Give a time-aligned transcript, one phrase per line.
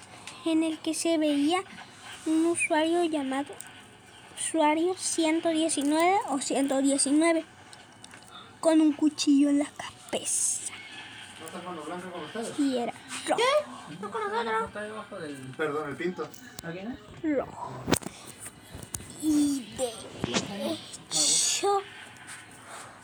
[0.47, 1.63] en el que se veía
[2.27, 3.55] un usuario llamado
[4.39, 7.45] usuario 119 o 119
[8.61, 9.67] con un cuchillo en la
[10.11, 10.63] cabeza
[11.53, 12.93] ¿No y era
[13.27, 13.43] rojo,
[14.01, 14.67] ¿No con nosotros?
[14.69, 15.37] Está debajo del.
[15.57, 16.29] Perdón, el pinto.
[16.63, 17.37] ¿A quién es?
[17.37, 17.73] rojo.
[19.21, 21.83] Y de hecho,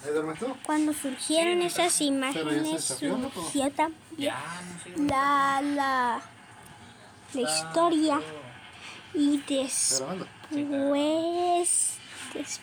[0.05, 0.18] ¿Ahí duermes tú?
[0.65, 4.91] Cuando surgieron esas imágenes surgió también Ya, no sé.
[5.11, 6.21] la, la,
[7.35, 8.21] la historia
[9.15, 10.03] y después
[12.35, 12.61] después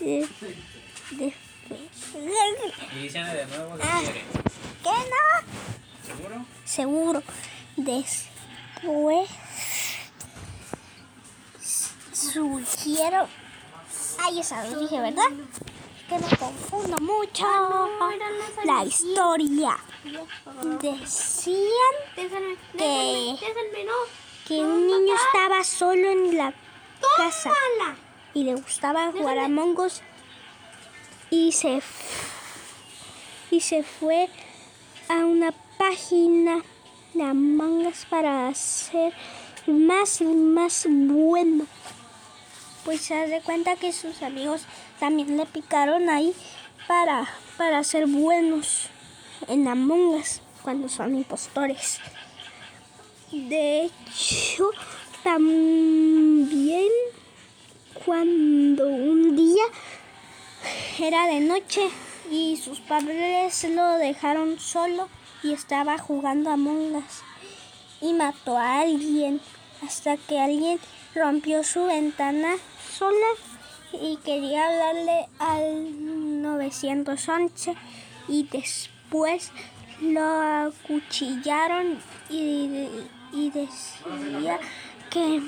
[0.00, 0.28] de-
[1.10, 4.00] después de nuevo Ah.
[4.02, 4.22] quieres.
[4.82, 4.94] ¿Qué no?
[6.64, 6.66] ¿Seguro?
[6.66, 7.22] Seguro.
[7.76, 9.28] Después
[12.12, 13.26] surgieron.
[14.20, 15.24] Ay, esa lo dije, ¿verdad?
[16.86, 17.46] Que mucho.
[18.64, 19.78] La historia.
[20.80, 21.56] Decían
[23.86, 23.92] no.
[24.46, 26.54] que un niño estaba solo en la
[27.16, 27.52] casa.
[28.34, 30.02] Y le gustaba jugar a Mongos
[31.30, 31.82] y se
[33.50, 34.28] y se fue
[35.08, 36.62] a una página
[37.14, 39.12] de Among Us para hacer
[39.66, 41.66] más y más bueno.
[42.84, 44.62] Pues se hace cuenta que sus amigos
[45.00, 46.34] también le picaron ahí
[46.88, 47.28] para,
[47.58, 48.88] para ser buenos
[49.46, 52.00] en Among Us cuando son impostores.
[53.30, 54.70] De hecho,
[55.22, 56.88] también
[58.06, 59.64] cuando un día
[60.98, 61.88] era de noche
[62.30, 65.08] y sus padres lo dejaron solo
[65.42, 67.22] y estaba jugando a Us
[68.00, 69.40] y mató a alguien
[69.86, 70.80] hasta que alguien
[71.14, 72.56] rompió su ventana
[72.96, 73.26] sola
[73.92, 76.27] y quería hablarle al
[76.70, 77.74] 911
[78.28, 79.50] y después
[80.00, 81.98] lo acuchillaron
[82.30, 82.88] y,
[83.32, 84.58] y decía
[85.10, 85.42] que,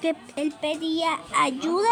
[0.00, 1.90] que él pedía ayuda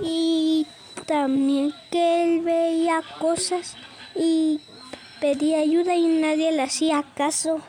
[0.00, 0.66] y
[1.06, 3.76] también que él veía cosas
[4.14, 4.60] y
[5.20, 7.60] pedía ayuda y nadie le hacía caso.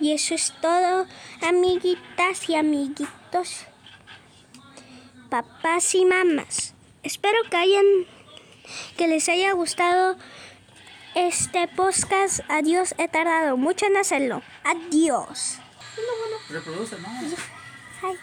[0.00, 1.06] Y eso es todo,
[1.42, 3.66] amiguitas y amiguitos,
[5.28, 6.74] papás y mamás.
[7.02, 7.84] Espero que hayan
[8.96, 10.16] que les haya gustado
[11.14, 12.40] este podcast.
[12.48, 14.42] Adiós, he tardado mucho en hacerlo.
[14.64, 15.58] Adiós.
[16.50, 17.08] Reproduce, ¿no?
[18.02, 18.18] Ay.